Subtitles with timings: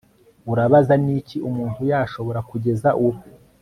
[0.51, 3.21] Urabaza Niki umuntu yashobora kugeza ubu